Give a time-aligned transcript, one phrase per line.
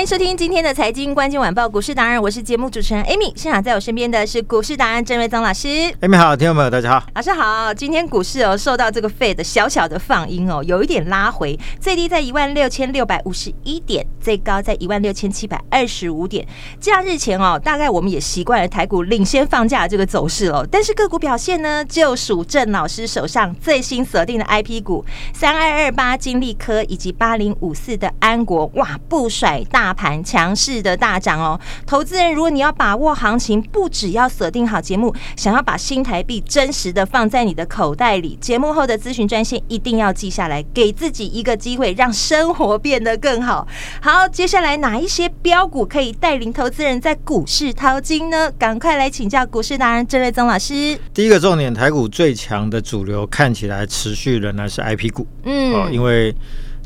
[0.00, 3.30] 欢迎收听今天的财经关键晚报股市达人，我是节目主持人 Amy。
[3.36, 5.68] 现场在我身边的是股市达人郑瑞宗老师。
[6.00, 7.74] Amy 好，听众朋友大家好，老师好。
[7.74, 16.48] 今天股市哦受到这个 Fed 小小的放音哦，有一点拉回，最低在一万六千六百五十一点，最高在一万六千七百二十五点。
[16.80, 20.66] 假日前哦，大概我们也习惯了台股领先放假的这个走势哦。
[20.72, 25.04] 但是个股表现呢，就属郑老师手上最新锁定的 IP 股
[25.34, 29.89] 三二二八金利科以及八零五四的安国，哇，不甩大。
[29.90, 43.66] 大盘强势的大涨哦，投资人，如果你要把握行情，不只要锁定好节目，想要把新台币真实的放在你的口袋里，节目后的咨询专线一定要记下来，给自己一个机会，让生活变得更好。
[44.00, 48.48] 好，接下来哪一些标股可以带领投资人在股市淘金呢？
[48.52, 50.96] 赶快来请教股市达人郑瑞宗老师。
[51.12, 56.32] 第一个重点，台股最强的主流看起来持续仍然是 IP 股，嗯，哦，因为。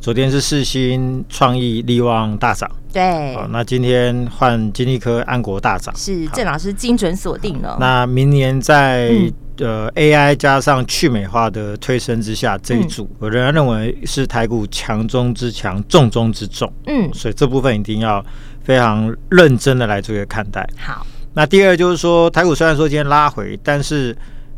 [0.05, 3.34] 昨天是世新、创意、力旺大涨，对。
[3.34, 7.78] 好，那今天换金利科、安国大涨，是郑老师精准锁定了。
[7.80, 16.70] 那明年在、嗯、呃 AI 加上去美化的推升之下，这一组、嗯、我仍然认为是台股强中之强，重中之重。
[16.86, 18.22] 嗯，所以这部分一定要
[18.62, 20.69] 非常认真的来做一个看待。
[20.77, 24.14] 好，那第二就是说，台股虽然说今天拉回，但是。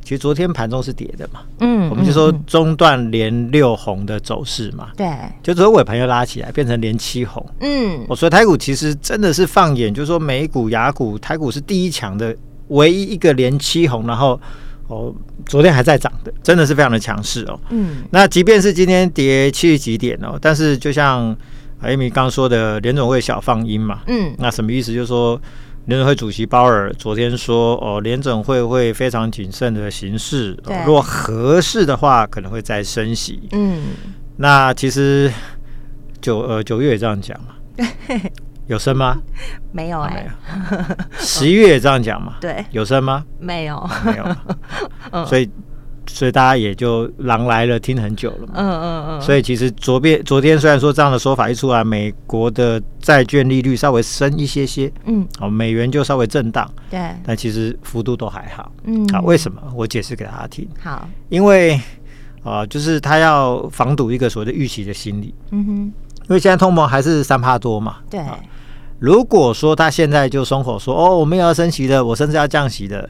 [0.06, 5.08] 其实昨天盘中是跌的嘛，嗯，我们就说中段连六红的走势嘛，对，
[5.42, 12.32] 就昨天尾盘又拉起来，变成连七红，嗯，我说台股其实真的是放眼，就是说美股、雅股，台股是第一强的，
[12.68, 14.40] 唯一一个连七红，然后
[14.86, 15.12] 哦，
[15.44, 21.36] 昨天还在涨的，真的是非常的强势哦，嗯，那即便是今天跌七十几点哦，但是就像
[21.80, 24.94] 艾米刚说的，联总会小放音嘛，嗯，那什么意思？
[24.94, 25.40] 就是说。
[25.86, 33.82] 联准会主席鲍尔昨天说：“哦，联准会会非常谨慎的行事，哦、如果合适的话，可能会再升息。”嗯，
[34.36, 35.32] 那其实
[36.20, 37.54] 九呃九月也这样讲嘛，
[38.66, 39.16] 有升吗？
[39.72, 40.26] 没有哎。
[41.18, 43.24] 十一月也这样讲嘛， 对，有升吗？
[43.38, 44.26] 没有，没有。
[45.26, 45.48] 所以。
[46.08, 48.52] 所以大家也就狼来了，听很久了嘛。
[48.54, 49.20] 嗯嗯嗯。
[49.20, 58.70] 所以其实昨边昨天虽然说这样的说法一出来，美国的债券利率稍微升一些些，嗯，哦，美元就稍微震荡，对，但其实幅度都还好。
[58.84, 59.60] 嗯，啊，为什么？
[59.74, 60.68] 我解释给大家听。
[60.80, 61.74] 好，因为
[62.42, 65.34] 啊、呃，就是他要防堵一个所谓的预期的心理。
[65.50, 65.92] 嗯哼，因
[66.28, 67.96] 为现在通膨还是三帕多嘛。
[68.08, 68.38] 对、啊。
[68.98, 73.08] 如果说他现在就松口说，哦，我们要升息的，我甚至要降息的。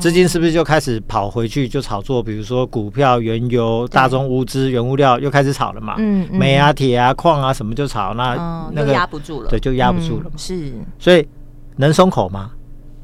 [0.00, 2.22] 资金是不是就开始跑回去就炒作？
[2.22, 5.94] 比如说股票、原油、大宗物资、原物料又开始炒了嘛？
[5.98, 10.30] 嗯，煤啊、铁啊、矿啊什么就炒，那那个压不住了，对，就压不住了。
[10.36, 11.26] 是，所以
[11.76, 12.50] 能松口吗？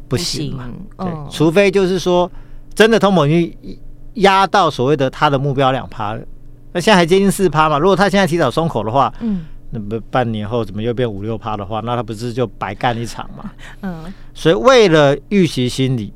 [0.08, 0.68] 不行嘛。
[0.98, 2.30] 对，除非就是说
[2.74, 3.56] 真的通膨率
[4.14, 6.18] 压到所谓的他的目标两趴，
[6.72, 7.78] 那现在还接近四趴嘛？
[7.78, 13.50] 如果他现在提早松口的话，嗯，那不半年后怎么又变五六趴的话，那他不是就白干一场嘛？
[13.82, 16.12] 嗯，所以为了预期心理。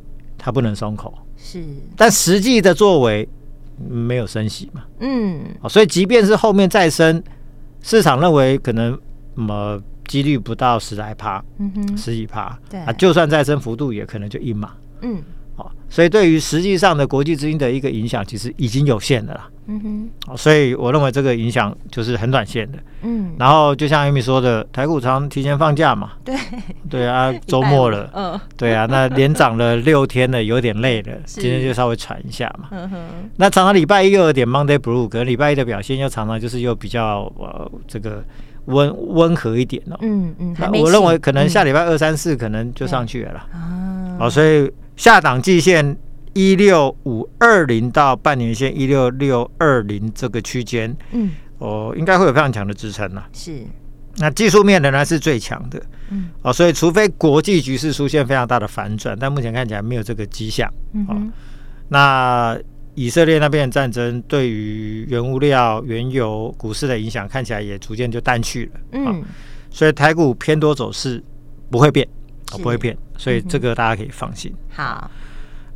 [0.46, 1.60] 他不能松口，是，
[1.96, 3.28] 但实际的作为
[3.90, 7.20] 没有升息嘛，嗯，所以即便是后面再升，
[7.82, 8.92] 市场认为可能
[9.34, 12.78] 什么几率不到十来趴，嗯哼，十几趴，对。
[12.78, 15.20] 啊，就算再升幅度也可能就一码，嗯。
[15.88, 19.48] 所以对于实际上的国际资金的一个影响，其实已经有限的了。
[19.68, 22.78] 嗯哼，所以我认为这个影响就是很短线的。
[23.02, 26.12] 嗯，然后就像 Amy 说的，台股常提前放假嘛。
[26.24, 26.36] 对，
[26.88, 28.08] 对啊， 周末了。
[28.14, 32.68] 嗯，对啊，那连涨了六天了，有点累了， 今天就稍微喘一下嘛。
[32.70, 32.96] 嗯哼，
[33.36, 38.22] 那常常礼拜一又有点 Monday Blue，可能礼拜一的表现又常常就是又比较呃这个
[38.66, 39.98] 温温和一点哦。
[40.02, 43.46] 嗯嗯，那我认为可能下礼拜二三四可能就上去了啦。
[43.52, 44.70] 啊，哦，所以。
[44.96, 45.96] 下档季线
[46.32, 53.26] 一六五二零到半年线一六六二零这个区间，嗯，哦，应该会有非常强的支撑了。
[53.32, 53.62] 是，
[54.16, 60.72] 那技术面仍然是最强的，嗯，哦，所以除非国际局势出现非常大的反转，但目前看起来没有这个迹象。
[60.94, 61.22] 嗯，哦，
[61.88, 62.58] 那
[62.94, 68.80] 以色列那边的战争对于原物料、原油、股市的影响看起来也逐渐就淡去了。
[68.92, 69.22] 嗯，哦，
[69.70, 71.22] 所以台股偏多走势
[71.70, 72.06] 不会变。
[72.52, 74.54] 哦不会骗，所以这个大家可以放心。
[74.70, 75.10] 好。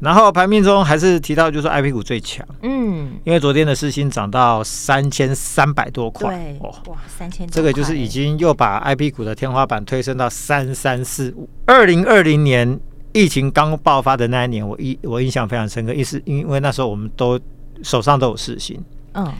[0.00, 11.46] 然后盘面中还是提到，就是 IP 股最强，嗯，因为昨天的世芯涨到三千三百多块，对，哇，三千，这个就是已经又把 IP 股的天花板推升到三三四五。
[11.66, 12.80] 二零二零年
[13.12, 17.38] 疫情刚爆发的那一年，我印我印象非常深刻，意思因为那时候我们都
[17.82, 18.82] 手上都有世芯，
[19.12, 19.30] 嗯，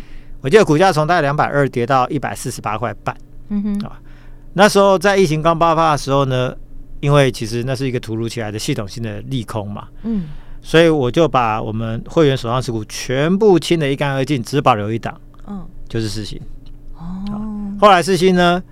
[0.42, 3.16] 我记得股价从大概两百二跌到一百四十八块半，
[3.48, 3.98] 嗯哼，啊，
[4.52, 6.54] 那时候在疫情刚爆发的时候呢，
[7.00, 10.28] 因为其实那是一个突如其来的系统性的利空嘛，嗯。
[10.62, 16.38] 所以我就把我们会员手上持股全部清得一干二净，只保留一档，嗯，就是四星。
[16.98, 18.62] 哦，后来世芯呢，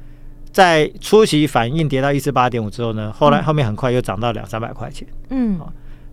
[0.52, 5.58] 在初期反应跌到一四八点五之后呢，后来后面很快又涨到两三百块钱，嗯，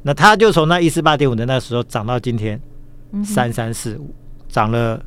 [0.03, 2.57] 那它就从那一四八点五的那时候涨到今天
[3.21, 4.15] 三三四五，
[4.47, 5.03] 涨了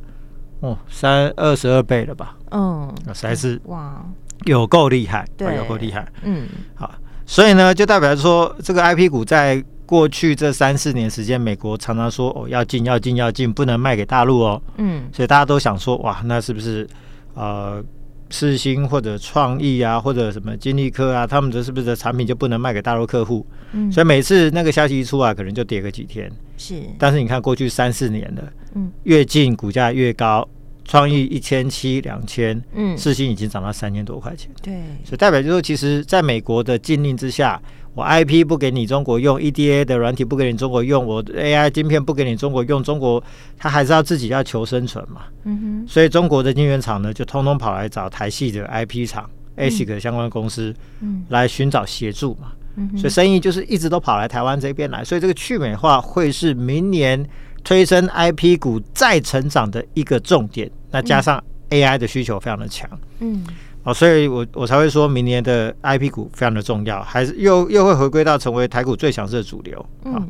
[0.59, 2.37] 哦三二十二倍了吧？
[2.51, 4.05] 嗯，实在是哇，
[4.45, 6.91] 有够厉害，对，有够厉害，嗯，好，
[7.25, 9.63] 所以呢，就代表说这个 IP 股在。
[9.89, 14.61] 过去这三四年时间，美国常常说哦要进要进要进，不能卖给大陆哦。
[14.77, 16.87] 嗯，所以大家都想说哇，那是不是
[17.33, 17.83] 呃
[18.29, 23.43] 世芯或者创意啊，或者什么金立科啊，他们的是不是的产品就不能卖给大陆客户？
[23.71, 26.31] 嗯，所以每次那个消息一出来，可能就跌个几天。
[26.55, 28.43] 是，但是你看过去三四年了，
[28.75, 30.47] 嗯，越进股价越高，
[30.89, 34.49] 创意一千七两千，嗯，四星已经涨到三千多块钱。
[34.61, 34.73] 对，
[35.05, 37.61] 所以代表就是说，其实在美国的禁令之下。
[37.95, 43.21] 我 IP 不给你中国用，EDA 的软体不给你中国用，我 AI 晶片不给你中国用，中国
[43.57, 45.23] 它还是要自己要求生存嘛。
[45.43, 45.87] 嗯哼。
[45.87, 52.53] 所以中国的晶圆厂呢，就通通跑来找台系的 IP 厂、嗯、ASIC 的相关公司，嗯，来寻找协助嘛。
[52.75, 52.95] 嗯。
[52.95, 57.27] 所以生意就是一直都跑来台湾这边来，所以这个去美化会是明年
[57.63, 60.69] 推升 IP 股再成长的一个重点。
[60.91, 62.89] 那加上 AI 的需求非常的强，
[63.19, 63.45] 嗯。
[63.83, 69.85] 哦，所以我我才会说明年的 IP 股非常的重要，还是又又会回归到成为台股最强势的主流。
[70.03, 70.29] 嗯，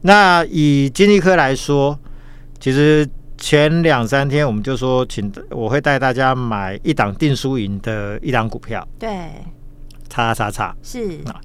[0.00, 1.96] 那以金立科来说，
[2.58, 3.06] 其实
[3.36, 8.88] 前两三天我们就说，请我会带大家买一档定输赢的一档股票。
[8.98, 9.28] 对，
[10.08, 11.38] 叉叉叉是啊。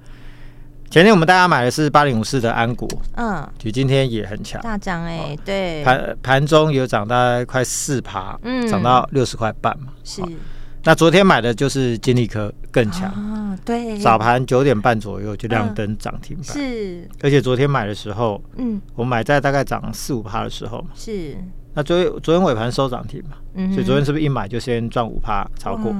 [0.93, 10.21] 前天我们大家买的是八零五四的安国，嗯，就今天也很强，大涨哎、欸，对，盘盘中有涨大概快四趴，嗯，涨到六十块半嘛，是。
[10.83, 13.09] 那昨天买的就是金立科更强。
[13.09, 21.35] 啊，对，早盘九点半左右就亮灯涨停板，是，而且昨天买的时候，嗯，我买在大概涨四五趴的时候嘛，是，
[21.73, 23.37] 那昨天昨天尾盘收涨停嘛，
[23.73, 25.91] 所以昨天是不是一买就先赚五趴超过？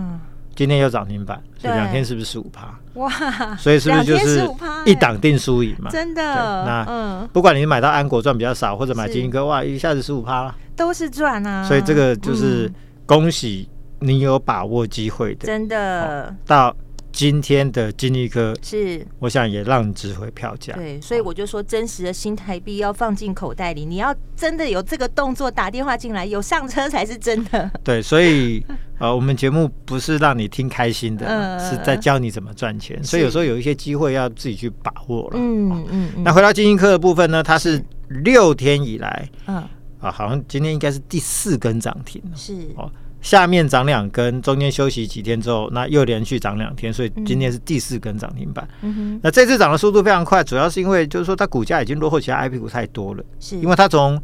[0.55, 2.73] 今天又涨停板，所以两天是不是十五趴？
[2.93, 3.09] 哇，
[3.57, 4.47] 所以是不是就是
[4.85, 5.89] 一档定输赢嘛？
[5.89, 12.71] 真的，那嗯，不管你买到安国赚比较少，或者买金鹰科，哇，一下子十五趴了，都是赚啊，所以这个就是
[13.05, 13.69] 恭喜。
[14.05, 16.75] 你有把握机会的，真的、哦、到
[17.13, 20.73] 今天的金立科是，我想也让你值回票价。
[20.73, 27.71] 对，所以我就说，真实的新台币要放进口袋里，你要真的有这个动作，打电话进来，有上车才是真的。
[27.83, 28.65] 对，所以
[28.97, 33.01] 呃，我们节目不是让你听开心的，呃、是在教你怎么赚钱。
[33.03, 35.35] 所以有时候有一些机会要自己去把握了。
[35.35, 36.23] 嗯嗯，嗯。
[36.23, 37.79] 那回到金立科的部分呢，它是
[38.09, 39.57] 六天以来，嗯
[39.99, 42.31] 啊，好像今天应该是第四根涨停了。
[42.35, 42.91] 是哦。
[43.23, 48.67] 下面涨两根，中间休息几天之后，那又连续涨两天，所以今天是第四根涨停板。
[48.81, 53.23] 嗯哼，那这次涨的速度非常快，主要是因为就是说它股价已经落后其他 IP 股太多了。
[53.39, 54.21] 是，因为它从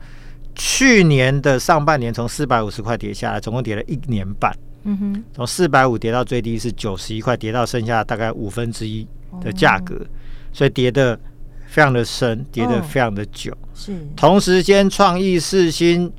[0.53, 4.53] 去年的上半年从四百五十块跌下来，总共跌了一年半。
[4.84, 9.08] 嗯哼，从四百五跌到最低是九十一块，跌到剩下大概五分之一
[9.39, 9.96] 的价格，
[10.51, 11.18] 所以跌的
[11.68, 13.58] 非常的深，跌的非常的久。
[13.74, 16.12] 是，同时间创意四新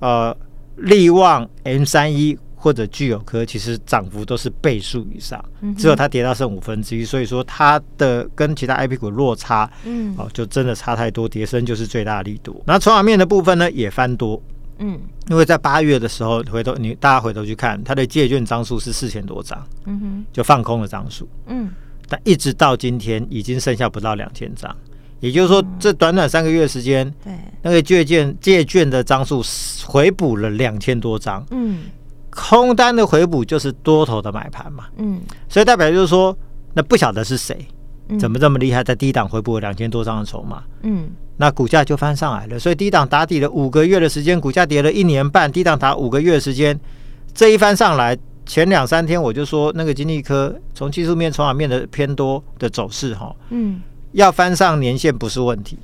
[0.00, 0.36] 呃。
[0.76, 5.42] 力旺 M 三一或者聚友科，其实涨幅都是倍数以上，
[5.78, 12.60] 只有它跌到剩五分之一，所以说它的跟其他 IP 股落差，嗯，哦，就真的差太多，跌升就是最大的力度。
[12.66, 14.42] 那筹码面的部分呢，也翻多，
[14.78, 21.70] 嗯，因为在八月的时候，回头你大家回头去看，它的借券张数是四千多张，嗯哼，就放空的张数，嗯，
[22.08, 24.74] 但一直到今天已经剩下不到两千张。
[25.26, 27.32] 也就是说，这短短三个月时间，对。
[27.62, 29.42] 那个借券借券的张数
[29.84, 31.80] 回补了两千多张，嗯，
[32.30, 36.36] 空单的回补就是多头的买盘嘛，嗯，所以代表就是说，
[36.74, 37.58] 那不晓得是谁，
[38.20, 46.78] 怎么这么厉害，在低档回补了两千多张的筹码，嗯，那股价就翻上来了，所以低档打底了五个月的时间，股价跌了一年半，低档打五个月的时间，
[47.34, 53.82] 这一翻上来，前两三天我就说那个金立科从技术面、筹码面的偏多的走势，哈，嗯。
[54.12, 55.78] 要翻上年线不是问题，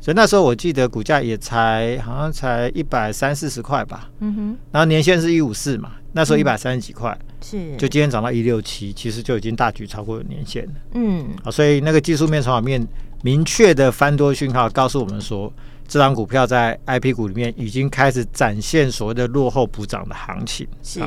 [0.00, 7.76] 所以那时候我记得股价也才好像才一百三四十块吧，嗯哼，然后年限是一五四嘛，那时候一百三十几块，是。
[7.76, 10.72] 就今天涨到一六七，其实就已经大举超过年限了。
[10.94, 12.86] 嗯，啊，所以那个技术面、筹码面
[13.22, 15.52] 明确的翻多讯号，告诉我们说，
[15.86, 20.66] 这张股票在 IP 股里面已经开始展现所谓的落后补涨的行情。
[20.82, 21.00] 是，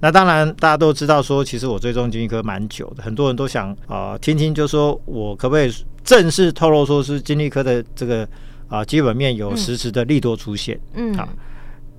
[0.00, 5.72] 那当然大家都知道说，其实我追踪金立科蛮久的，很多人都想啊、呃、听听，就说我可不可以
[6.04, 8.24] 正式透露说是金立科的这个
[8.68, 10.78] 啊、呃、基本面有实质的利多出现？
[10.94, 11.28] 嗯，啊。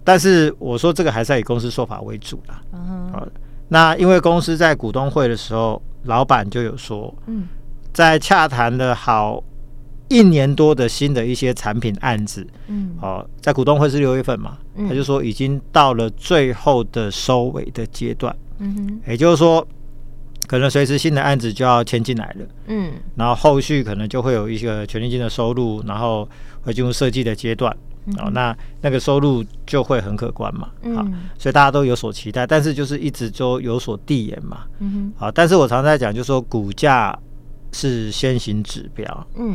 [0.04, 2.62] 但是我说这个还是要以公司说法为主啦。
[2.74, 3.26] 嗯，好，
[3.70, 7.48] 那因为公司在股东会的时候，老板就有说，嗯，
[7.94, 9.42] 在洽谈了好
[10.10, 14.58] 一年多的新的一些产品案子，嗯，好，在股东会是六月份嘛，
[14.90, 19.66] 他就说已经到了最后的收尾的阶段，嗯哼，也就是说，
[20.48, 26.28] 可能随时新的案子就要签进来了，嗯，然后后续可能就会有一个权利金的收入，然后
[26.62, 27.76] 会进入设计的阶段。
[28.18, 31.02] 哦，那那个收入就会很可观嘛，好，
[31.40, 37.18] 所以大家都有所期待，但是就是一直都有所递延嘛，嗯好，但是我常常在讲，就是说股价
[37.72, 39.54] 是先行指标，嗯，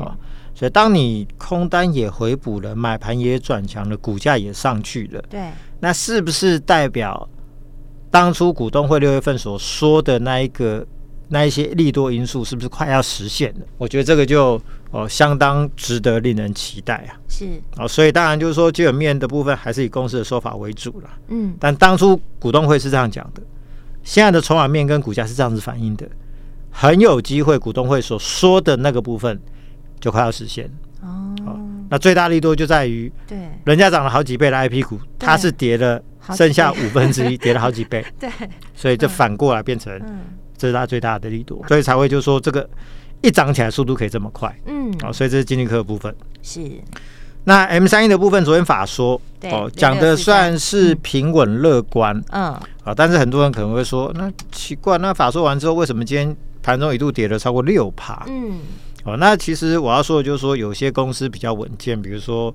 [0.54, 7.28] 所以当你空单也回补了，买盘也转强了，股价也上去了，对，那是不是代表
[8.10, 10.86] 当初股东会六月份所说的那一个
[11.28, 13.66] 那一些利多因素是不是快要实现了？
[13.76, 14.60] 我觉得这个就。
[14.90, 17.20] 哦，相当值得令人期待啊！
[17.28, 17.46] 是
[17.76, 21.10] 哦，所以当然就是说基本面的部分还是以公司的说法为主了。
[21.28, 23.42] 嗯，但当初股东会是这样讲的，
[24.02, 26.08] 现在的筹码面跟股价是这样子反映的，
[26.70, 29.38] 很有机会股东会所说的那个部分
[30.00, 30.64] 就快要实现。
[31.02, 31.60] 哦，哦，
[31.90, 33.36] 那最大利多就在于，对，
[33.66, 36.02] 人家涨了好几倍的 IP 股，它是跌了
[36.34, 38.04] 剩下五分之一， 跌了好几倍。
[38.18, 38.30] 对，
[38.74, 40.00] 所以这反过来变成
[40.56, 42.68] 这是它最大的力度，所以才会就是说这个。
[43.20, 46.14] 一涨起来速度可以这么快，嗯，哦，所以这是经济科的部分。
[46.40, 46.60] 是，
[47.42, 49.20] 那 M 三一的部分，昨天法说
[49.50, 52.54] 哦讲的算是平稳乐观，嗯，
[52.84, 58.24] 啊，但是很多人可能会说，那奇怪，那法说完之后，为什么今天盘中一度跌了超过六趴？
[58.28, 58.60] 嗯，
[59.02, 62.54] 哦，那其实我要说的就是说，有些公司比较稳健，比如说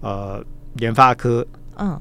[0.00, 1.46] 呃联发科，
[1.78, 1.96] 嗯，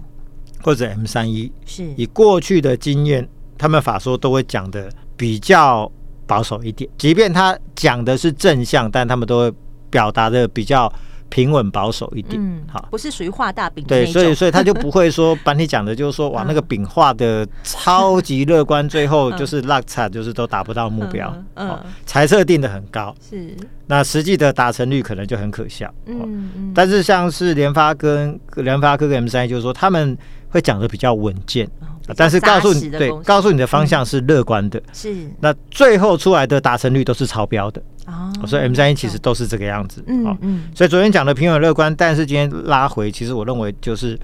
[0.63, 5.91] 或者 M 三一，是以过去的经验，他们法说都会讲的比较。
[6.29, 9.53] 保守一点，即便他讲的是正向，但他们都会
[9.89, 10.87] 表达的比较
[11.29, 12.41] 平稳保守一点。
[12.41, 13.83] 嗯，好，不是属于画大饼。
[13.87, 21.33] 对，所以所以他就不会说 把你讲的，就是说哇，那个饼画的超级乐观，最后就是落差，就是都达不到目标。
[21.55, 23.55] 嗯，财测定的很高，是，
[23.87, 25.93] 那实际的达成率可能就很可笑。
[26.05, 30.17] 嗯嗯，但是像是联发跟联发科跟 M 三，就是说他们
[30.49, 31.69] 会讲的比较稳健。
[32.17, 35.15] 但是告诉你，对，告诉你的方向是乐观的，是。
[35.39, 37.79] 那最后出来的达成率都是超标的
[38.11, 38.47] 哦。
[38.47, 40.63] 所以 M 三一其实都是这个样子，嗯嗯。
[40.75, 44.19] 所以昨天讲的平稳乐观，但是今天拉回，其实我认为就是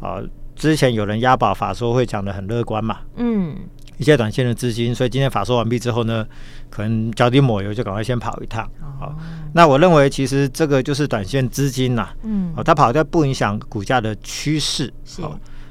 [0.00, 0.20] 啊，
[0.54, 3.56] 之前有人押宝法说会讲的很乐观嘛，嗯，
[3.96, 6.26] 一些短线的资金，所以今天法说完毕之后呢，
[6.68, 8.68] 可能脚底抹油就赶快先跑一趟。
[8.98, 9.14] 好，
[9.54, 15.22] 那我认为其实这个就是短线资金呐，嗯，它跑掉不影响股价的趋势，是。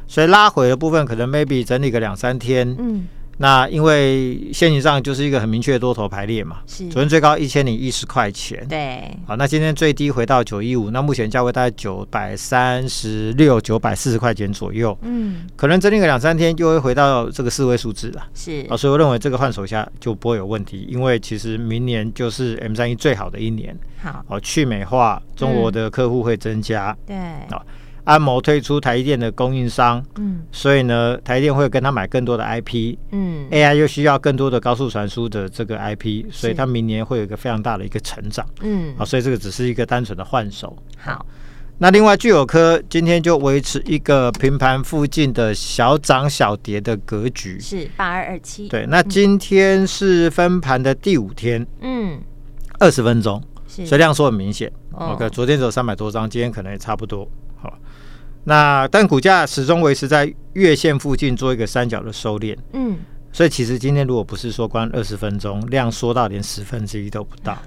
[0.07, 3.07] 所以拉回的部分可能 maybe 整理个两三天，嗯，
[3.41, 6.85] 那因为线型上就是一个很明确的多头排列嘛，是。
[6.89, 18.65] 昨天最高一千零一十块钱，对，好，那今天最低回到九一五，那目前价位大概九百三十六、九百四十块钱左右，嗯，可能整理个两三天又会回到这个四位数字了，是。
[18.69, 27.63] 啊，所以我认为这个换手下就不会有问题，因为其实明年就是 M 三一最好的一年，好，哦，去美化，中国的客户会增加，对，啊。
[28.09, 40.75] 安谋退出台积电的供应商，嗯，所以呢，台积电会跟他买更多的 IP，嗯，AI 又需要更多的高速传输的这个 IP，所以它明年会有一个非常大的一个成长，嗯，啊，所以这个只是一个单纯的换手。
[40.97, 41.23] 好，
[41.77, 52.19] 那另外聚友科今天就维持一个平盘附近的小涨小跌的格局，是八二二七，对，那今天是分盘的第五天，嗯，
[52.79, 57.29] 二十分钟，所以量缩很明显，OK，昨天只有三百多张，今天可能也差不多，好。
[58.45, 62.97] 那但股价始终维持在月线附近做一个三角的收敛，嗯，
[63.31, 67.57] 所以其实今天如果不是说关二十分钟，量缩到连十分之一都不到，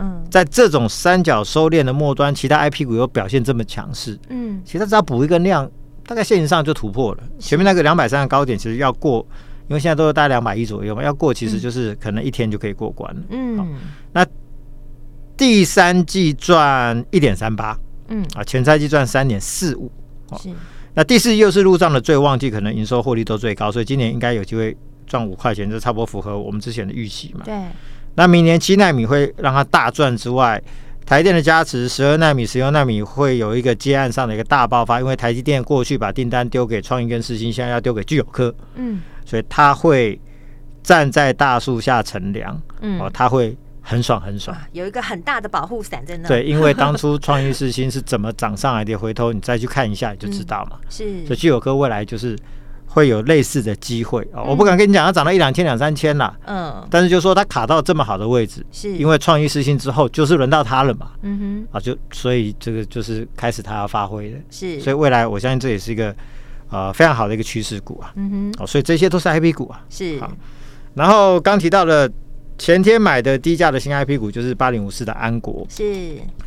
[0.00, 5.70] 嗯，在这种三角收敛的末端，其他 IP 股又表现这么强势，嗯，其实只要补一个量，
[6.06, 7.22] 大概线型上就突破了。
[7.38, 9.24] 前面那个两百三的高点，其实要过，
[9.68, 13.76] 因为现在都是大概两百一左右嘛，要过其实就是可能一天就可以过关了，嗯，
[14.12, 14.26] 那
[15.36, 18.24] 第三季赚一点三八，嗯。
[18.34, 19.90] 啊，前三季赚三点四五。
[20.38, 20.50] 是，
[20.94, 27.42] 那第四季又是入账的最旺季，可能营收获利都最高，所以今年应该有机会赚五块钱，就差不多符合我们之前的预期嘛。
[27.44, 27.54] 对。
[28.14, 30.62] 那明年七纳米会让它大赚之外，
[31.06, 38.54] 台电的加持，十二纳米、十六纳米会有一个接案上的一个大爆发，因为台积电过去把订单丢给创意跟世芯，现在要丢给聚友科。
[38.74, 39.00] 嗯。
[39.24, 40.20] 所以他会
[40.82, 46.28] 站在大树下乘凉，嗯，哦，他会很爽很爽，有一个很大的保护伞在那。
[46.28, 50.78] 对，因为 当初创意世新是怎么涨上来的，回头你再去看一下你就知道嘛。
[50.88, 52.36] 是，所以聚友科未来就是。
[52.94, 54.42] 会有类似的机会啊！
[54.42, 56.36] 我不敢跟你讲，它涨到一两千、两三千啦。
[56.44, 61.12] 嗯，但是就说它卡到这么好的位置，是因为创意世新之后就是轮到它了嘛。
[61.22, 64.36] 嗯哼，啊，就所以这个就是开始它要发挥的。
[64.50, 66.14] 是，所以未来我相信这也是一个
[66.68, 68.12] 呃非常好的一个趋势股啊。
[68.16, 69.82] 嗯哼，哦，所以这些都是 IP 股啊。
[69.88, 70.30] 是，好。
[70.92, 72.06] 然后刚提到的
[72.58, 75.66] 前天买的低价的新 IP 股就是八零五四的安国。
[75.68, 75.82] 是，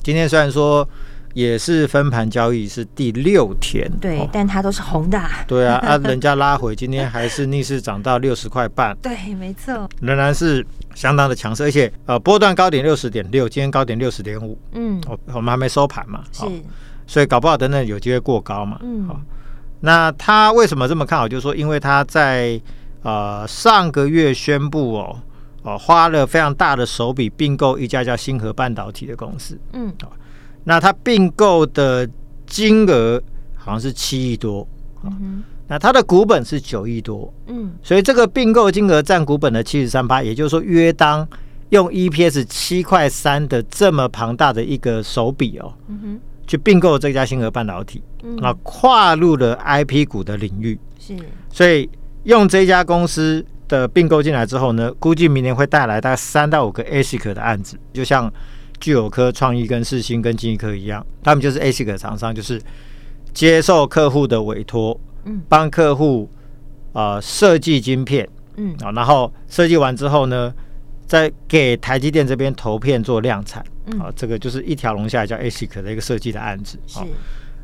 [0.04, 0.88] 今天虽然说。
[1.36, 5.44] 也是分盘交易，是第六天，对，哦、但它都是红的、啊。
[5.46, 8.96] 对啊， 啊，人家拉回，今天还是逆势涨到六十块半。
[9.04, 14.58] 对，没错，仍然是相当的强势，而且呃，波段高点六十点六，今天高点六十点五。
[14.72, 16.52] 嗯，我我们还没收盘嘛，是、哦，
[17.06, 18.80] 所以搞不好等等有机会过高嘛。
[18.82, 19.20] 嗯，好、哦，
[19.82, 21.28] 那他为什么这么看好？
[21.28, 22.58] 就是说，因为他在
[23.04, 25.20] 呃上个月宣布哦，
[25.66, 29.60] 哦，花了非常大的手笔并购一家叫星河半导体的公司。
[29.74, 29.94] 嗯。
[30.64, 32.10] 那它并购的
[32.48, 33.22] 金额
[33.56, 34.68] 好像是七亿多，
[35.04, 41.28] 嗯、那它的股本是九亿多，嗯，所以这个并购金额占股本的七十三趴，也就是说，约当
[41.70, 46.20] 用 EPS 七块三的这么庞大的一个手笔哦，嗯、哼。
[46.48, 51.16] 去并购这家星河半导体，那、嗯，跨入了 IP 股的领域，是，
[51.52, 51.90] 所以
[52.24, 58.32] 用这家公司的并购进来之后呢，估计明年会带来大概三到五个 ASIC 的案子，就像。
[58.82, 62.62] 聚友科、创意跟世新跟金益科一样，他们就是 ASIC 厂商，就是
[63.34, 66.30] 接受客户的委托，嗯，帮客户
[66.92, 70.54] 啊设计晶片，嗯啊，然后设计完之后呢，
[71.08, 76.78] 再给台积电这边投片做量产，嗯，啊，这个就是一条龙下来叫 ASIC 的一个设计的案子。
[76.86, 77.00] 是，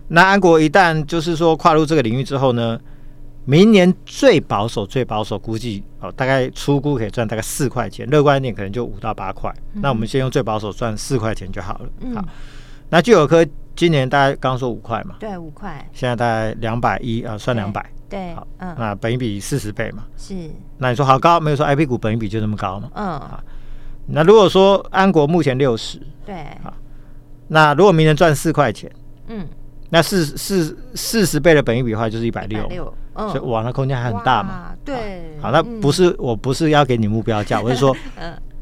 [0.08, 2.80] 那安国一旦就是说跨入这个领域之后呢，
[3.46, 9.52] 明年最保守、最保守估计哦，大概初估可以赚大概四块钱，乐观一点可能就五到八块。
[9.74, 11.90] 嗯、那我们先用最保守赚四块钱就好了。
[12.02, 12.24] 嗯、好，
[12.90, 13.46] 那聚友科
[13.76, 15.16] 今年大概刚说五块嘛？
[15.20, 15.84] 对，五块。
[15.92, 17.84] 现在大概两百一啊，算两百。
[18.08, 20.06] 对，好，嗯、那本一比四十倍嘛？
[20.18, 20.36] 是。
[20.78, 22.92] 那你说好高，没有说 IP 股本一比就那么高嘛？
[22.94, 23.20] 嗯。
[23.20, 23.44] 好，
[24.08, 26.74] 那如果说安国目前六十，对，好，
[27.48, 28.92] 那如果明年赚四块钱，
[29.28, 29.48] 嗯，
[29.90, 32.94] 那四四四十倍的本一比的话，就是一百六。
[33.14, 34.72] 所以网的空间还很大嘛？
[34.86, 37.96] 对，好，那不是，我不是要给你目标价， 我是说，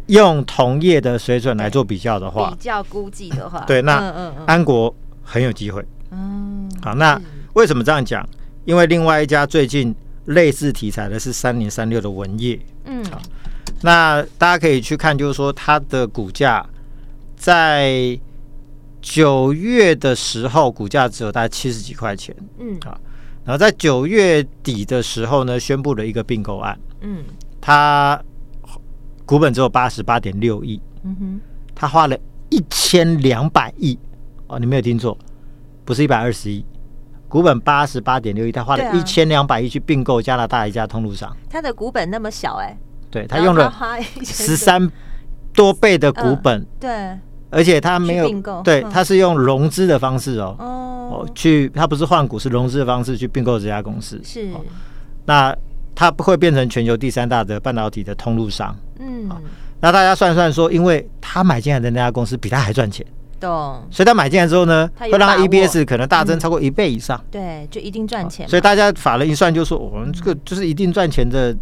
[0.07, 4.13] 用同业的水准来做比较的话，比较估计的话，对，那
[4.47, 5.85] 安国很有机会。
[6.11, 7.21] 嗯，好，那
[7.53, 8.27] 为什么这样讲？
[8.65, 9.93] 因为另外一家最近
[10.25, 12.59] 类似题材的是三零三六的文业。
[12.85, 13.21] 嗯，好，
[13.81, 16.65] 那大家可以去看，就是说它的股价
[17.35, 18.19] 在
[18.99, 22.35] 九月的时候，股价只有大概七十几块钱。
[22.57, 22.99] 嗯，好。
[23.49, 26.79] 然后在九月底的时候呢，宣布了一个并购案。
[27.01, 27.23] 嗯，
[27.59, 28.21] 他
[29.25, 30.79] 股本只有八十八点六亿。
[31.01, 31.41] 嗯哼，
[31.73, 32.15] 他花了
[32.51, 33.97] 一千两百亿。
[34.45, 35.17] 哦，你没有听错，
[35.83, 36.63] 不是一百二十亿，
[37.27, 41.35] 股本八十八点六亿，他花了一千两百亿去并购加拿大一家通路商。
[41.49, 42.77] 他的股本那么小哎、欸，
[43.09, 43.73] 对他用了
[44.23, 44.91] 十三
[45.55, 46.61] 多倍的股本。
[46.61, 47.19] 呃、对。
[47.51, 48.29] 而且他没有
[48.63, 50.88] 对，他是用融资的方式哦，哦，
[51.35, 54.19] 去他不是换股，是融资的方式去并购这家公司。
[54.23, 54.49] 是，
[55.25, 55.55] 那
[55.95, 58.75] 它不会变成全球第三大的半导体的通路商。
[58.99, 59.29] 嗯，
[59.81, 63.05] 那大家算算说，因为他买进来的那家公司比他还赚钱，
[63.39, 63.83] 懂？
[63.91, 67.19] 所以他买进来之后呢，会让他 EBS 可能大增超过一倍以上。
[67.29, 68.47] 对，就一定赚钱。
[68.47, 71.55] 所以大家法人一算就说，我们这个就是一定赚钱的。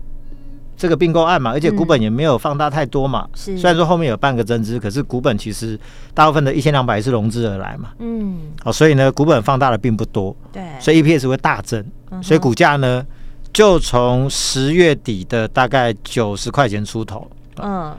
[0.78, 3.28] 这个并购案嘛，而且股本也没有放大太多嘛。
[3.34, 5.78] 是、嗯，虽然说后面有半个增资，可是股本其实
[6.14, 7.90] 大部分的一千两百是融资而来嘛。
[7.98, 10.36] 嗯，好，所以呢，股本放大的并不多。
[10.54, 11.84] 对，所以 EPS 会大增，
[12.22, 13.04] 所以股价呢
[13.52, 17.28] 就从十月底的大概九十块钱出头。
[17.64, 17.96] 嗯，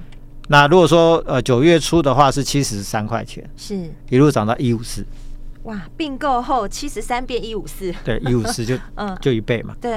[0.47, 5.05] 那如果说呃九月初的话是七十三块钱，是一路涨到一五四。
[5.69, 9.17] 哇，并购后七十三变一五四，对， 一五四就嗯。
[9.21, 9.77] 就一倍嘛。
[9.81, 9.95] 对，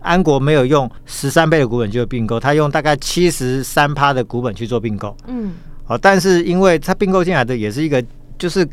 [0.00, 5.14] 安国没有用十三倍的股本就并购，他用大概七十三趴的股本去做并购。
[5.26, 5.54] 嗯，
[5.84, 8.02] 好，但是因为他并购进来的也是一个
[8.38, 8.66] 就是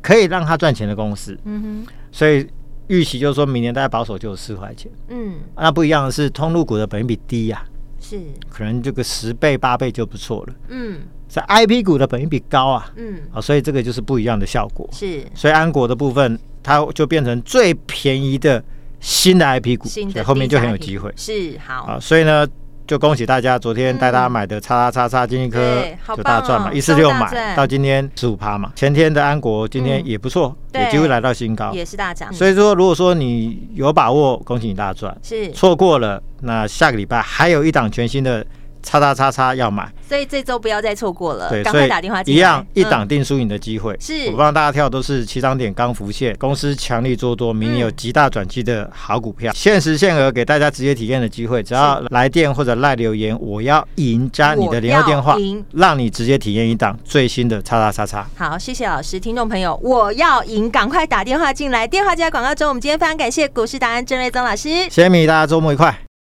[0.00, 2.44] 可以让他赚钱的公司，嗯哼，所以
[2.88, 4.90] 预期就是说明年大概保守就有四块钱。
[5.08, 7.64] 嗯，那不一样的是通路股的本益比低呀，
[8.02, 10.54] 是可能这个十倍八倍就不错了。
[10.68, 11.00] 嗯。
[11.28, 14.86] 在 IP 股的本益比高啊，嗯，啊，所以这个就是不一样的效果。
[14.92, 18.62] 是，所以安国的部分，它就变成最便宜的
[19.00, 21.10] 新的 IP 股，新的后面就很有机会。
[21.16, 22.46] 是好，啊，所以呢，
[22.86, 25.82] 就恭喜大家，昨天带大家买的叉叉叉叉金一科
[26.16, 28.72] 就大赚嘛，一四六买到今天十五趴嘛。
[28.74, 32.32] 前天的安国今天也不错，有机会来到新高，也是大涨。
[32.32, 38.44] 所以说，如果说你有把握，恭喜你大赚；是错过了，那下个礼拜还有一档全新的。
[38.82, 42.38] 叉叉叉叉要买，所以这周不要再错过了，对，赶快打电话进来。
[42.38, 55.36] 一样一档定输赢的机会，是我帮大家跳都是起涨点刚浮现，公司强力做多，明年有极大转机的好股票，限时限额给大家直接体验的机会，只要来电或者赖留言，我要赢加你的联络电话，
[55.72, 58.26] 让你直接体验一档最新的叉叉叉叉。
[58.36, 62.68] 好，谢谢老师，听众朋友，我要赢，赶快打电话进来，电话就在广告中。
[62.68, 66.11] 我们今天非常感谢股市达人郑瑞宗老师，谢谢米，大家周末愉快。